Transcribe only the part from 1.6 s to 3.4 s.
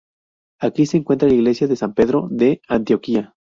de San Pedro de Antioquía.